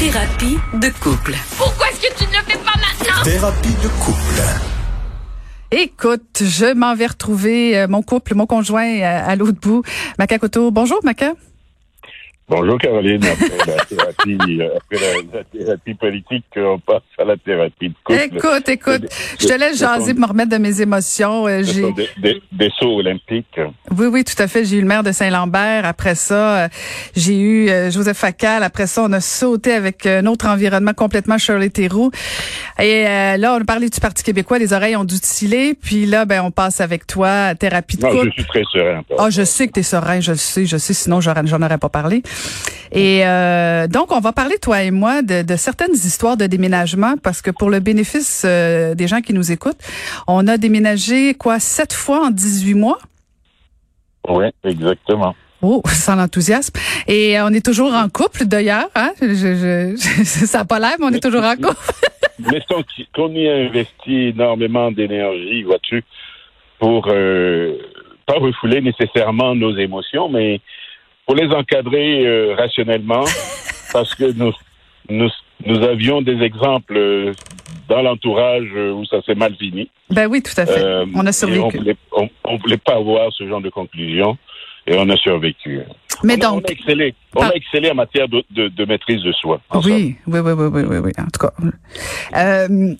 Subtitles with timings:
[0.00, 1.34] Thérapie de couple.
[1.58, 3.22] Pourquoi est-ce que tu ne le fais pas maintenant?
[3.22, 4.40] Thérapie de couple.
[5.72, 9.82] Écoute, je m'en vais retrouver euh, mon couple, mon conjoint euh, à l'autre bout.
[10.18, 10.70] Maca Koto.
[10.70, 11.34] Bonjour, Maca.
[12.50, 14.96] Bonjour Caroline, après la thérapie, euh, après
[15.32, 18.18] la, la thérapie politique, on passe à la thérapie de couple.
[18.36, 19.02] Écoute, écoute,
[19.38, 21.46] je te laisse jaser pour me remettre de mes émotions.
[21.46, 23.60] Euh, J'ai, des, des- des sauts olympiques.
[23.96, 24.64] oui, oui, tout à fait.
[24.64, 25.84] J'ai eu le maire de Saint-Lambert.
[25.86, 26.68] Après ça, euh,
[27.14, 28.64] j'ai eu Joseph Facal.
[28.64, 32.10] Après ça, on a sauté avec un autre environnement complètement Shirley Theroux.
[32.80, 34.58] Et euh, là, on a parlé du Parti québécois.
[34.58, 35.74] Les oreilles ont dû tiler.
[35.80, 38.26] Puis là, ben, on passe avec toi à thérapie de Non, couple.
[38.26, 39.02] je suis très serein.
[39.18, 41.78] Ah, je sais que t'es serein, je le sais, je sais, sinon j'aurais- j'en aurais
[41.78, 42.22] pas parlé.
[42.92, 47.14] Et euh, donc, on va parler, toi et moi, de, de certaines histoires de déménagement,
[47.22, 49.78] parce que pour le bénéfice euh, des gens qui nous écoutent,
[50.26, 52.98] on a déménagé, quoi, sept fois en 18 mois?
[54.28, 55.34] Oui, exactement.
[55.62, 56.72] Oh, sans l'enthousiasme.
[57.06, 58.88] Et on est toujours en couple, d'ailleurs.
[58.96, 59.12] Hein?
[59.20, 61.76] Je, je, je- ça n'a pas l'air, mais on est toujours en couple.
[62.50, 62.60] Mais
[63.14, 66.02] qu'on y a investi énormément d'énergie, vois-tu,
[66.78, 67.76] pour euh,
[68.26, 70.62] pas refouler nécessairement nos émotions, mais
[71.30, 73.22] pour les encadrer euh, rationnellement,
[73.92, 74.52] parce que nous,
[75.08, 75.28] nous,
[75.64, 77.32] nous avions des exemples euh,
[77.88, 79.88] dans l'entourage euh, où ça s'est mal fini.
[80.10, 80.82] Ben oui, tout à fait.
[80.82, 81.78] Euh, on a survécu.
[82.10, 84.36] on, on voulait pas avoir ce genre de conclusion
[84.88, 85.82] et on a survécu.
[86.24, 87.14] Mais on, a- donc, on a excellé.
[87.36, 89.60] On a excellé en matière de, de, de maîtrise de soi.
[89.70, 89.78] en.
[89.82, 91.52] Oui, oui, oui, oui, oui, oui, oui, en tout cas.
[92.34, 92.94] Euh,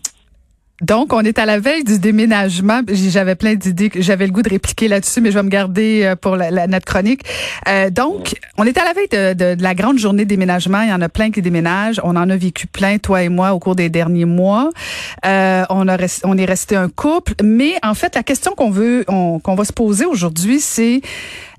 [0.80, 2.80] donc, on est à la veille du déménagement.
[2.88, 6.16] J'avais plein d'idées, j'avais le goût de répliquer là-dessus, mais je vais me garder euh,
[6.16, 7.22] pour la, la- notre chronique.
[7.68, 10.82] Euh, donc, on est à la veille de, de- de la grande journée de déménagement.
[10.82, 12.00] Il y en a plein qui déménagent.
[12.04, 14.70] On en a vécu plein, toi et moi, au cours des derniers mois.
[15.26, 17.34] Euh, on, a on est resté un couple.
[17.42, 21.00] Mais en fait, la question qu'on veut, on- qu'on va se poser aujourd'hui, c'est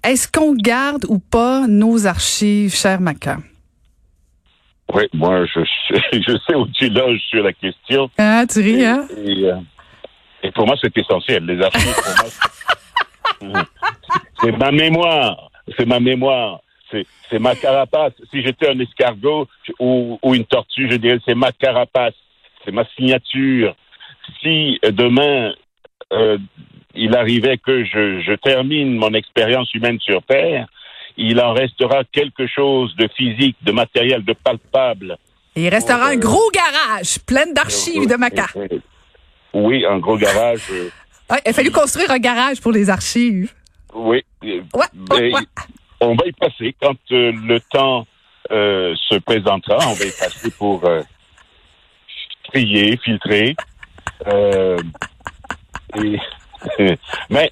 [0.04, 3.38] est-ce qu'on garde ou pas nos archives, cher Maca?
[4.94, 8.10] Oui, moi, je, sais- je sais où tu loges sur la question.
[8.18, 9.08] Ah, tu ris, hein?
[9.26, 9.56] Et, euh,
[10.44, 11.46] et pour moi, c'est essentiel.
[11.46, 11.96] Les archives,
[13.40, 13.64] pour moi,
[14.44, 15.50] c'est- ma mémoire.
[15.78, 16.60] C'est ma mémoire.
[16.90, 18.12] C'est c'est ma carapace.
[18.32, 19.48] Si j'étais un escargot
[19.80, 22.16] ou, ou une tortue, je dirais c'est ma carapace.
[22.66, 23.76] C'est ma signature.
[24.42, 25.54] Si euh, demain,
[26.12, 26.38] euh,
[26.94, 30.68] il arrivait que je, je termine mon expérience humaine sur Terre,
[31.18, 35.18] il en restera quelque chose de physique, de matériel, de palpable.
[35.56, 38.48] Et il restera un Euh, gros garage plein d'archives de Maca.
[39.54, 40.62] Oui, un gros garage.
[40.72, 40.90] euh,
[41.30, 43.54] Ouais, il a fallu construire un garage pour les archives.
[43.94, 44.24] Oui.
[44.44, 44.86] euh, Ouais, ouais,
[45.22, 45.42] mais ouais.
[46.02, 48.06] On va y passer quand euh, le temps
[48.52, 49.78] euh, se présentera.
[49.88, 50.84] On va y passer pour
[52.46, 53.56] trier, filtrer.
[55.98, 56.18] Et-
[57.30, 57.52] mais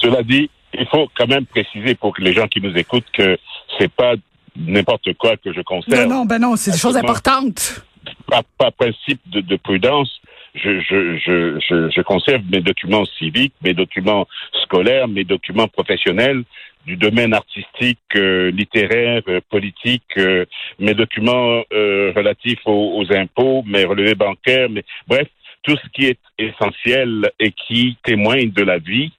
[0.00, 0.50] cela dit,
[0.80, 3.38] il faut quand même préciser pour les gens qui nous écoutent que
[3.78, 4.14] c'est pas
[4.56, 6.08] n'importe quoi que je Non, conserve.
[6.08, 7.84] non, ben non, c'est des choses importantes.
[8.26, 10.10] par, par principe de, de prudence,
[10.54, 14.26] je, je, je, je, je conserve mes documents civiques, mes documents
[14.64, 16.42] scolaires, mes documents professionnels
[16.86, 20.46] du domaine artistique, euh, littéraire, euh, politique, euh,
[20.78, 25.28] mes documents relatifs aux, aux impôts, mes relevés bancaires, mais bref,
[25.62, 29.12] tout ce qui est essentiel et qui témoigne de la vie,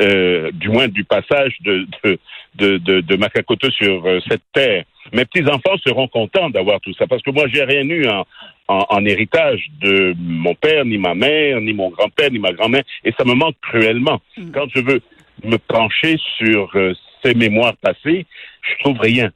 [0.00, 2.18] euh, du moins du passage de, de,
[2.54, 4.84] de, de, de Makakoto sur euh, cette terre.
[5.12, 8.26] Mes petits-enfants seront contents d'avoir tout ça, parce que moi, j'ai rien eu en,
[8.68, 12.84] en, en héritage de mon père, ni ma mère, ni mon grand-père, ni ma grand-mère,
[13.04, 14.20] et ça me manque cruellement.
[14.52, 15.00] Quand je veux
[15.44, 16.92] me pencher sur euh,
[17.22, 18.26] ces mémoires passées,
[18.62, 19.30] je trouve rien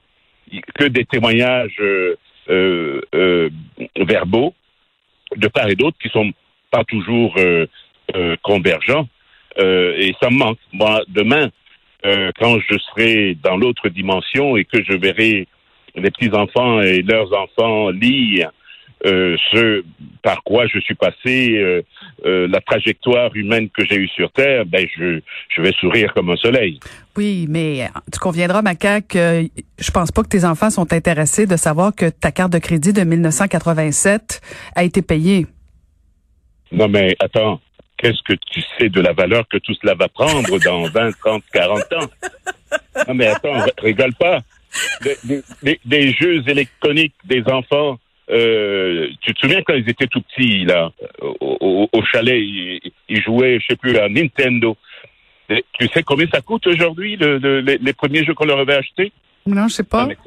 [0.75, 2.15] que des témoignages euh,
[2.49, 3.49] euh,
[3.95, 4.53] verbaux
[5.35, 6.31] de part et d'autre qui sont
[6.69, 7.35] pas toujours
[8.43, 9.07] convergents,
[9.59, 10.57] euh, et ça me manque.
[10.71, 11.49] Moi, demain,
[12.05, 15.47] euh, quand je serai dans l'autre dimension et que je verrai
[15.95, 18.51] les petits-enfants et leurs enfants lire
[19.05, 19.83] euh, ce
[20.21, 21.83] par quoi je suis passé,
[22.23, 25.19] la trajectoire humaine que j'ai eue sur Terre, ben je,
[25.49, 26.79] je vais sourire comme un soleil.
[27.17, 29.43] Oui, mais tu conviendras, Maca, que
[29.77, 32.93] je pense pas que tes enfants sont intéressés de savoir que ta carte de crédit
[32.93, 34.41] de 1987
[34.75, 35.45] a été payée.
[36.71, 37.59] Non mais attends,
[38.03, 41.43] qu'est-ce que tu sais de la valeur que tout cela va prendre dans 20, 30,
[41.53, 42.09] 40 ans?
[43.07, 44.39] Non mais attends, rigole pas.
[45.01, 50.07] Des, des- des- des jeux électroniques des enfants, euh, tu te souviens quand ils étaient
[50.07, 50.91] tout petits, là,
[51.21, 54.75] au, au- au chalet, ils, ils jouaient, je sais plus, à Nintendo.
[55.49, 58.59] Et tu sais combien ça coûte aujourd'hui, le- le- les, les premiers jeux qu'on leur
[58.59, 59.11] avait achetés?
[59.45, 60.03] Non, je sais pas.
[60.03, 60.17] Non, mais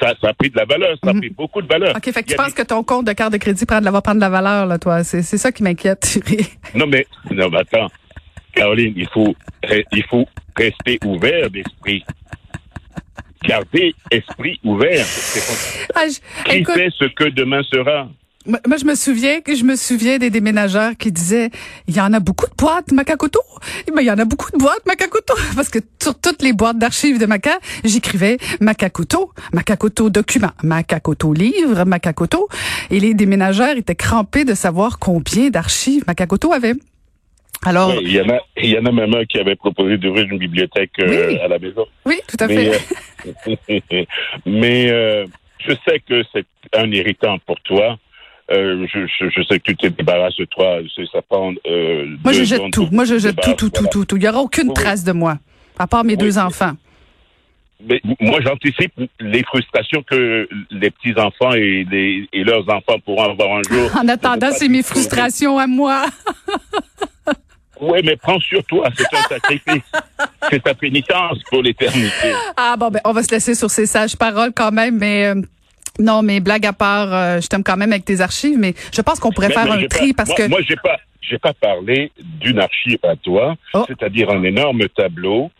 [0.00, 1.20] ça, ça a pris de la valeur, ça a Mhm.
[1.20, 1.94] pris beaucoup de valeur.
[1.96, 3.90] OK, fait que tu penses que ton compte de carte de crédit prend de la,
[3.90, 5.04] va prendre de la valeur, là, toi?
[5.04, 6.18] C'est c'est ça qui m'inquiète.
[6.74, 7.88] Non, mais, non, mais attends.
[8.54, 9.34] Caroline, il faut,
[9.92, 12.04] il faut rester ouvert d'esprit.
[13.44, 15.06] garder esprit ouvert.
[15.94, 16.18] Ah, je-
[16.50, 18.08] Qui écoute, sait ce que demain sera?
[18.46, 21.50] Moi, je me souviens que je me souviens des déménageurs qui disaient
[21.86, 23.40] il y en a beaucoup de boîtes Macacoto.
[23.86, 26.52] Eh ben, il y en a beaucoup de boîtes Macacoto parce que sur toutes les
[26.52, 32.48] boîtes d'archives de Maca, j'écrivais Macacoto, Macacoto document, Macacoto livre, Macacoto
[32.90, 36.74] et les déménageurs étaient crampés de savoir combien d'archives Macacoto avait.
[37.66, 40.26] Alors il y en a, il y en a même un qui avait proposé d'ouvrir
[40.30, 41.38] une bibliothèque euh, Oui.
[41.40, 41.86] à la maison.
[42.06, 42.80] oui, tout à Mais, fait.
[43.90, 44.04] euh,
[44.46, 45.26] mais euh,
[45.66, 47.98] je sais que c'est un irritant pour toi.
[48.50, 50.78] Euh, je, je, je sais que tu te débarrasses de toi.
[51.12, 51.52] Ça prend.
[51.66, 52.88] Euh, Moi, je jette tout.
[52.90, 53.88] Moi, je te jette tout, tout, tout, voilà.
[53.90, 54.16] tout, tout.
[54.16, 54.74] Il y aura aucune Oui.
[54.74, 55.38] trace de moi,
[55.78, 56.18] à part mes Oui.
[56.18, 56.72] deux enfants.
[57.86, 63.30] Mais moi, j'anticipe les frustrations que les petits enfants et, les, et leurs enfants pourront
[63.30, 63.90] avoir un jour.
[64.02, 66.04] En attendant, c'est mes frustrations à moi.
[67.80, 68.88] Oui, mais prends sur toi.
[68.96, 69.84] C'est un sacrifice.
[70.50, 72.32] c'est ta pénitence pour l'éternité.
[72.56, 75.40] Ah bon, ben on va se laisser sur ces sages paroles quand même, mais euh,
[75.98, 79.00] non, mais blague à part, euh, je t'aime quand même avec tes archives, mais je
[79.02, 80.96] pense qu'on pourrait Mais- faire mais un tri pas- parce moi, que moi j'ai pas
[81.20, 82.10] j'ai pas parlé
[82.40, 83.84] d'une archive à toi, Oh.
[83.86, 85.50] c'est-à-dire un énorme tableau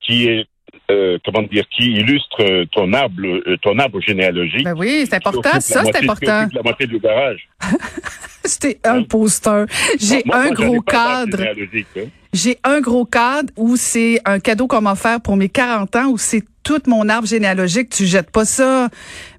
[0.00, 0.46] qui est
[0.90, 4.64] euh, comment dire qui illustre euh, ton arbre euh, ton arbre généalogique.
[4.64, 6.48] ben oui, c'est important, ça c'est important.
[6.52, 7.48] la moitié du garage.
[8.44, 9.66] C'était un poster.
[10.00, 11.36] J'ai un moi, gros cadre.
[11.38, 12.00] généalogique, hein.
[12.32, 16.06] J'ai un gros cadre où c'est un cadeau qu'on m'a offert pour mes 40 ans
[16.06, 17.90] où c'est tout mon arbre généalogique.
[17.90, 18.88] Tu jettes pas ça,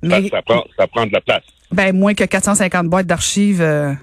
[0.04, 1.44] mais ça prend ça prend de la place.
[1.72, 3.62] ben moins que 450 boîtes d'archives.
[3.62, 3.94] euh,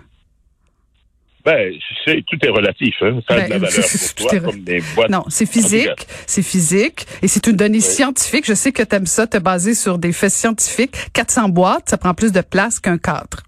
[1.45, 1.73] Ben,
[2.05, 2.95] c'est tout est relatif.
[3.03, 3.21] Hein.
[3.29, 5.11] Ça a de la Ben, valeur c'est- pour toi comme des boîtes.
[5.11, 8.45] Non, c'est physique, c'est physique et c'est une donnée scientifique.
[8.47, 10.97] Je sais que tu aimes ça, te baser sur des faits scientifiques.
[11.13, 13.45] 400 boîtes, ça prend plus de place qu'un cadre.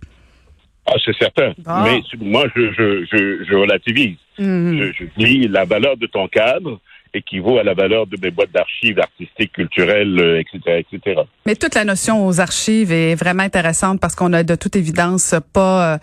[0.86, 1.52] Ah, c'est certain.
[1.58, 1.82] Bon.
[1.84, 4.16] Mais moi, je, je, je, je relativise.
[4.38, 4.78] Mhm.
[4.78, 6.80] Je, je dis la valeur de ton cadre
[7.14, 11.20] équivaut à la valeur de mes boîtes d'archives artistiques, culturelles, euh, etc., etc.
[11.46, 15.34] Mais toute la notion aux archives est vraiment intéressante parce qu'on a de toute évidence
[15.52, 15.98] pas euh,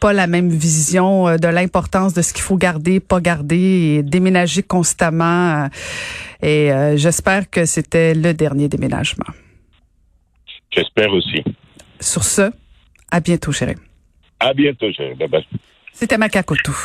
[0.00, 4.02] pas la même vision euh, de l'importance de ce qu'il faut garder, pas garder et
[4.02, 5.68] déménager constamment.
[6.42, 9.26] Et euh, j'espère que c'était le dernier déménagement.
[10.70, 11.44] J'espère aussi.
[12.00, 12.50] Sur ce,
[13.10, 13.76] à bientôt, chérie.
[14.42, 15.14] À bientôt, chérie.
[15.14, 15.46] Bye bye.
[15.92, 16.76] C'était Macacotou.